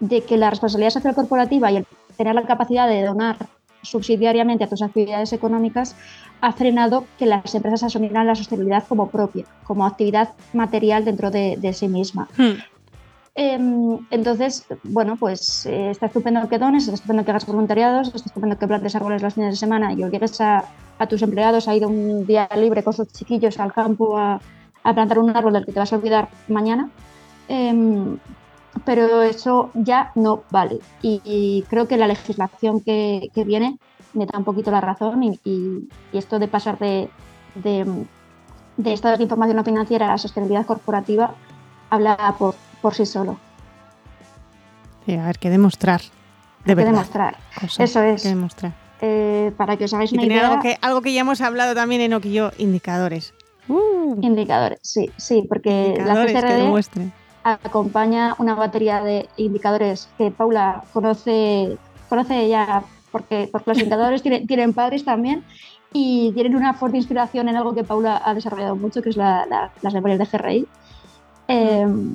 [0.00, 3.36] de que la responsabilidad social corporativa y el tener la capacidad de donar
[3.82, 5.96] subsidiariamente a tus actividades económicas
[6.40, 11.72] ha frenado que las empresas asumieran la sostenibilidad como propia, como actividad material dentro de,
[11.72, 12.28] sí misma.
[12.36, 12.58] Hmm.
[13.34, 18.26] Em, entonces, bueno, pues eh, está estupendo que dones, está estupendo que hagas voluntariados, está
[18.26, 20.64] estupendo que plantes árboles los fines de semana y obligues a,
[20.98, 24.40] a tus empleados a ir un día libre con sus chiquillos al campo a,
[24.82, 26.90] plantar un árbol del que te vas a olvidar mañana.
[27.48, 28.18] Em,
[28.84, 30.78] pero eso ya no vale.
[31.02, 33.78] Y, creo que la legislación que, viene
[34.14, 37.10] me da un poquito la razón y, esto de pasar de,
[37.54, 37.86] de,
[38.76, 41.34] de, estados de información no financiera a la sostenibilidad corporativa
[41.90, 43.38] habla por, por sí solo.
[45.06, 46.00] Sí, a ver, qué demostrar.
[46.64, 47.36] De que demostrar.
[47.78, 48.22] Eso es.
[48.22, 48.72] Que demostrar.
[49.00, 50.48] Eh, para que os hagáis una idea.
[50.48, 53.32] Algo que, algo que ya hemos hablado también en Oquillo, indicadores.
[53.68, 54.18] Uh.
[54.20, 57.12] Indicadores, sí, sí, porque la CSRD
[57.42, 64.46] acompaña una batería de indicadores que Paula conoce, conoce ya porque, porque los indicadores tienen,
[64.46, 65.44] tienen, padres también
[65.92, 69.70] y tienen una fuerte inspiración en algo que Paula ha desarrollado mucho, que es la,
[69.80, 70.68] las memorias de GRI.
[71.48, 72.14] Em,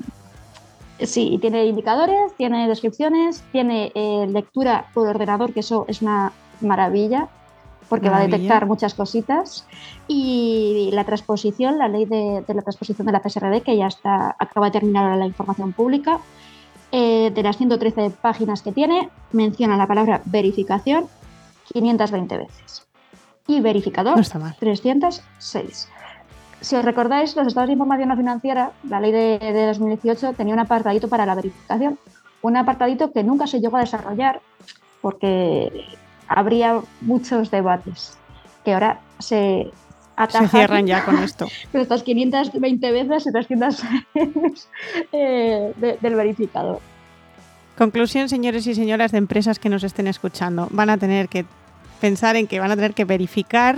[0.99, 6.31] sí, tiene indicadores, tiene descripciones, tiene eh, lectura por ordenador, que eso es una
[6.61, 7.29] maravilla
[7.89, 9.67] porque va a detectar muchas cositas.
[10.07, 14.67] Y la transposición, la ley de, la transposición de la CSRD, que ya está, acaba
[14.67, 16.19] de terminar la información pública,
[16.91, 21.07] eh, de las 113 páginas que tiene, menciona la palabra verificación
[21.73, 22.87] 520 veces.
[23.47, 24.15] Y verificador
[24.59, 25.89] 306.
[26.65, 30.55] Si os recordáis, los estados de información no financiera, la ley de, de 2018 tenía
[30.55, 31.99] un apartadito para la verificación.
[32.41, 34.41] Un apartadito que nunca se llegó a desarrollar
[34.99, 35.85] porque
[36.27, 38.17] habría muchos debates
[38.63, 39.71] que ahora se
[40.15, 40.49] atajan.
[40.49, 41.45] Se cierran ya con esto.
[41.71, 43.83] Pero estas 520 veces y 300
[45.11, 46.79] eh, del verificador.
[47.77, 50.67] Conclusión, señores y señoras de empresas que nos estén escuchando.
[50.71, 51.45] Van a tener que
[52.01, 53.77] pensar en que van a tener que verificar,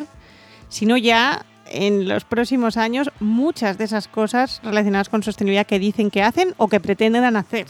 [0.70, 5.80] si no ya en los próximos años, muchas de esas cosas relacionadas con sostenibilidad que
[5.80, 7.68] dicen que hacen o que pretenden hacer.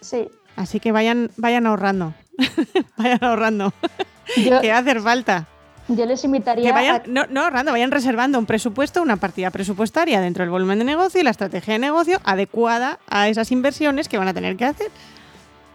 [0.00, 0.28] Sí.
[0.56, 2.14] Así que vayan, vayan ahorrando.
[2.96, 3.72] vayan ahorrando.
[4.34, 5.46] que va a hacer falta.
[5.88, 10.42] Yo les invitaría vayan, no, no ahorrando, vayan reservando un presupuesto, una partida presupuestaria dentro
[10.42, 14.26] del volumen de negocio y la estrategia de negocio adecuada a esas inversiones que van
[14.26, 14.90] a tener que hacer.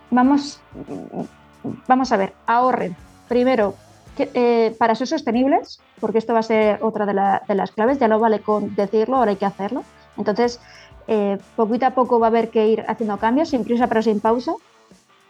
[0.09, 0.59] Vamos,
[1.87, 2.97] vamos a ver, ahorren.
[3.29, 3.75] Primero,
[4.33, 8.19] eh, para ser sostenibles, porque esto va a ser otra de, las claves, ya no
[8.19, 9.83] vale con decirlo, ahora hay que hacerlo.
[10.17, 10.59] Entonces,
[11.07, 14.19] eh, poquito a poco va a haber que ir haciendo cambios, sin prisa pero sin
[14.19, 14.53] pausa,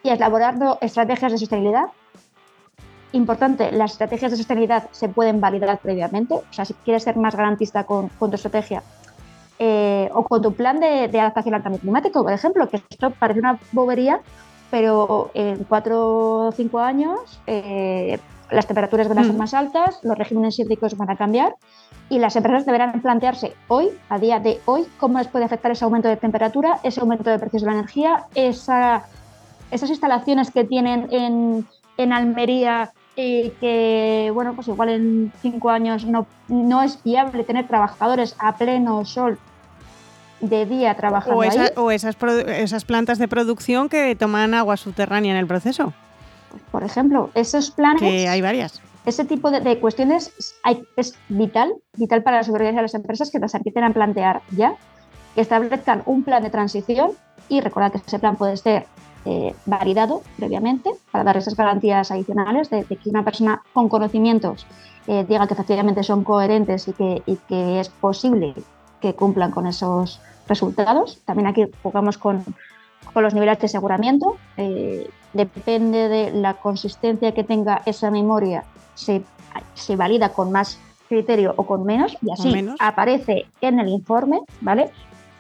[0.04, 1.86] y elaborando estrategias de sostenibilidad.
[3.14, 6.36] Importante, las estrategias de sostenibilidad se pueden validar previamente.
[6.36, 8.84] O sea, si quieres ser más garantista con, tu estrategia
[9.60, 13.40] eh, o con tu plan de, adaptación al cambio climático, por ejemplo, que esto parece
[13.40, 14.22] una bobería,
[14.72, 18.18] pero en cuatro o cinco años eh,
[18.52, 21.56] las temperaturas van a ser más altas, los regímenes hídricos van a cambiar
[22.10, 25.86] y las empresas deberán plantearse hoy, a día de hoy, cómo les puede afectar ese
[25.86, 29.06] aumento de temperatura, ese aumento de precios de la energía, esa
[29.72, 31.66] esas instalaciones que tienen en,
[31.98, 37.68] en Almería y que, bueno, pues igual en cinco años no, no es viable tener
[37.68, 39.40] trabajadores a pleno sol
[40.40, 41.50] de día trabajando o, ahí.
[41.76, 45.94] o esas, esas plantas de producción que toman agua subterránea en el proceso.
[46.72, 48.02] Por ejemplo, esos planes...
[48.02, 48.82] Que hay varias.
[49.06, 53.40] Ese tipo de, cuestiones hay, es vital, vital para la seguridad de las empresas que
[53.40, 54.76] las empiecen a plantear ya,
[55.34, 57.12] que establezcan un plan de transición
[57.50, 58.86] y recordad que ese plan puede ser
[59.26, 64.66] eh, validado previamente para dar esas garantías adicionales de, que una persona con conocimientos
[65.08, 68.54] eh, diga que efectivamente son coherentes y que, que, es posible
[69.00, 71.20] que cumplan con esos resultados.
[71.26, 72.44] También aquí jugamos con,
[73.14, 74.38] con los niveles de aseguramiento.
[74.58, 78.64] Eh, depende de la consistencia que tenga esa memoria,
[78.96, 79.24] se,
[79.74, 84.92] se valida con más criterio o con menos y así aparece en el informe, ¿vale?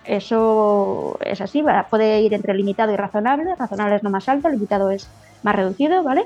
[0.04, 3.56] Eso es así, puede ir entre limitado y razonable.
[3.56, 5.10] Razonable es lo más alto, limitado es
[5.44, 6.26] más reducido, ¿vale?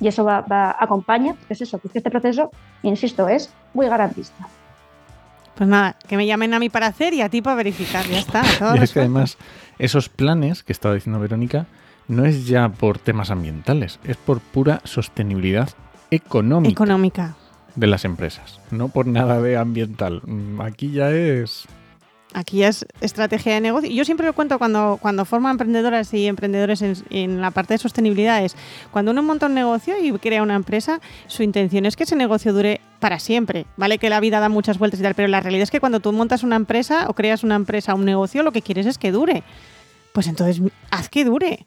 [0.00, 2.50] Y eso va, va acompaña, es eso, que este proceso,
[2.82, 4.46] insisto, es muy garantista.
[5.54, 8.18] Pues nada, que me llamen a mí para hacer y a ti para verificar, ya
[8.18, 8.42] está.
[8.76, 9.38] y es que además,
[9.78, 11.66] esos planes que estaba diciendo Verónica,
[12.08, 15.70] no es ya por temas ambientales, es por pura sostenibilidad
[16.10, 16.72] económica.
[16.72, 17.36] Económica.
[17.76, 20.22] De las empresas, no por nada de ambiental.
[20.60, 21.66] Aquí ya es
[22.34, 23.88] Aquí es estrategia de negocio.
[23.88, 27.78] Yo siempre lo cuento cuando, cuando formo emprendedoras y emprendedores en, en, la parte de
[27.78, 28.44] sostenibilidad.
[28.44, 28.56] Es
[28.90, 32.52] cuando uno monta un negocio y crea una empresa, su intención es que ese negocio
[32.52, 33.66] dure para siempre.
[33.76, 36.00] Vale que la vida da muchas vueltas y tal, pero la realidad es que cuando
[36.00, 39.12] tú montas una empresa o creas una empresa, un negocio, lo que quieres es que
[39.12, 39.44] dure.
[40.12, 40.60] Pues entonces
[40.90, 41.66] haz que dure.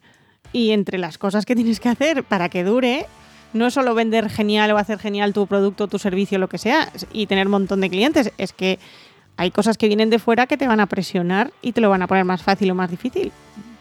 [0.51, 3.05] Y entre las cosas que tienes que hacer para que dure,
[3.53, 6.91] no es solo vender genial o hacer genial tu producto, tu servicio, lo que sea,
[7.13, 8.80] y tener un montón de clientes, es que
[9.38, 12.01] hay cosas que vienen de fuera que te van a presionar y te lo van
[12.01, 13.31] a poner más fácil o más difícil.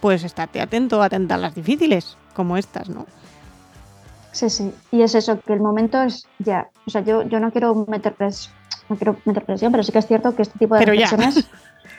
[0.00, 3.06] Pues estate atento, atenta a las difíciles, como estas, ¿no?
[4.32, 4.70] Sí, sí.
[4.92, 6.68] Y es eso, que el momento es ya.
[6.86, 8.14] O sea, yo, yo no quiero meter
[8.88, 11.48] no quiero meter presión, pero sí que es cierto que este tipo de pero reflexiones.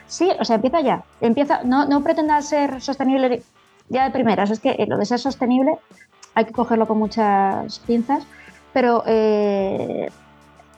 [0.09, 1.03] Sí, o sea, empieza ya.
[1.19, 3.43] Empieza, no, no pretendas ser sostenible
[3.89, 4.49] ya de primeras.
[4.51, 5.77] Es que lo de ser sostenible
[6.33, 8.23] hay que cogerlo con muchas pinzas,
[8.71, 10.09] pero eh,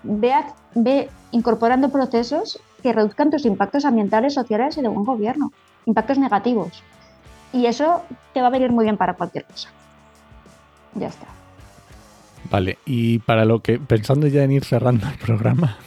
[0.01, 0.33] ve,
[0.73, 5.51] ve incorporando procesos que reduzcan tus impactos ambientales, sociales y de buen gobierno,
[5.85, 6.83] impactos negativos.
[7.53, 8.03] Y eso
[8.33, 9.69] te va a venir muy bien para cualquier cosa.
[10.95, 11.27] Ya está.
[12.49, 15.77] Vale, y para lo que, pensando ya en ir cerrando el programa,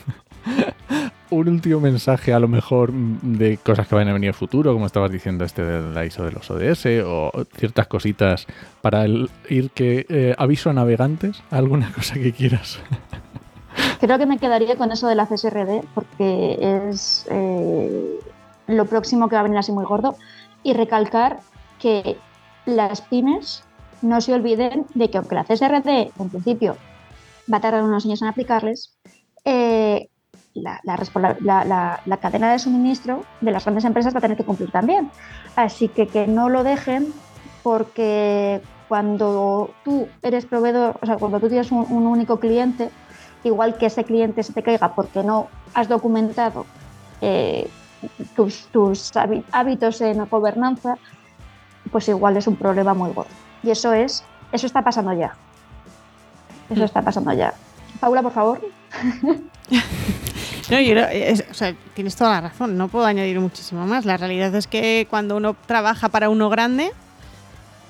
[1.30, 4.72] un último mensaje a lo mejor de cosas que van a venir en el futuro,
[4.72, 8.46] como estabas diciendo este de la ISO de los ODS, o ciertas cositas
[8.80, 12.80] para el, ir que eh, aviso a navegantes, alguna cosa que quieras.
[14.02, 16.58] Creo que me quedaría con eso de la CSRD porque
[16.90, 18.18] es eh,
[18.66, 20.16] lo próximo que va a venir así muy gordo
[20.64, 21.38] y recalcar
[21.78, 22.18] que
[22.66, 23.62] las pymes
[24.02, 26.76] no se olviden de que aunque la CSRD en principio
[27.50, 28.98] va a tardar unos años en aplicarles,
[29.44, 30.08] eh,
[30.52, 35.12] la, la, cadena de suministro de las grandes empresas va a tener que cumplir también.
[35.54, 37.14] Así que que no lo dejen
[37.62, 38.60] porque
[38.92, 42.90] cuando tú eres proveedor, o sea, cuando tú tienes un, único cliente,
[43.44, 46.66] igual que ese cliente se te caiga porque no has documentado
[47.20, 47.68] eh,
[48.36, 49.12] tus, tus
[49.52, 50.96] hábitos en gobernanza,
[51.90, 53.30] pues igual es un problema muy gordo.
[53.62, 55.34] Y eso es, eso está pasando ya.
[56.70, 57.54] Eso está pasando ya.
[58.00, 58.60] Paula, por favor.
[60.70, 60.94] No, yo,
[61.50, 64.06] o sea, tienes toda la razón, no puedo añadir muchísimo más.
[64.06, 66.92] La realidad es que cuando uno trabaja para uno grande,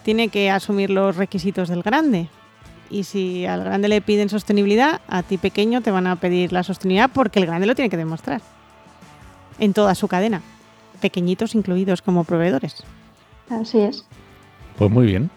[0.02, 2.28] tiene que asumir los requisitos del grande.
[2.92, 6.62] Y si al grande le piden sostenibilidad, a ti pequeño te van a pedir la
[6.62, 8.42] sostenibilidad porque el grande lo tiene que demostrar.
[9.58, 10.42] En toda su cadena.
[11.00, 12.84] Pequeñitos incluidos como proveedores.
[13.48, 14.04] Así es.
[14.76, 15.30] Pues muy bien.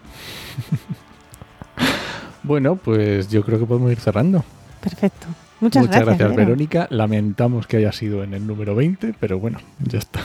[2.42, 4.44] bueno, pues yo creo que podemos ir cerrando.
[4.82, 5.26] Perfecto.
[5.60, 6.86] Muchas, gracias, Verónica.
[6.90, 10.20] Lamentamos que haya sido en el número 20, pero bueno, ya está.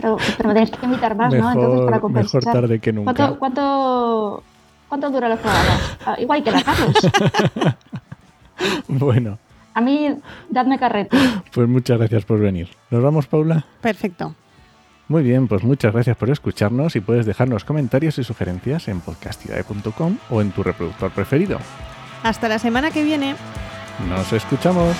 [0.00, 1.52] Pero, pero tenéis que invitar más, ¿no?
[1.52, 2.44] Entonces, para compensar.
[2.44, 3.14] Mejor tarde que nunca.
[3.14, 4.42] ¿Cuánto, cuánto,
[4.88, 5.98] cuánto dura los programas?
[6.06, 6.94] Ah, igual que la Carlos.
[8.88, 9.38] bueno.
[9.74, 10.10] A mí,
[10.48, 11.16] dadme carrete.
[11.52, 12.68] Pues muchas gracias por venir.
[12.90, 13.64] ¿Nos vamos, Paula?
[13.80, 14.34] Perfecto.
[15.08, 20.18] Muy bien, pues muchas gracias por escucharnos y puedes dejarnos comentarios y sugerencias en podcastidae.com
[20.30, 21.58] o en tu reproductor preferido.
[22.22, 23.36] Hasta la semana que viene.
[24.08, 24.96] Nos escuchamos.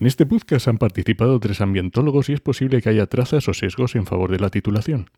[0.00, 3.94] En este podcast han participado tres ambientólogos y es posible que haya trazas o sesgos
[3.96, 5.10] en favor de la titulación.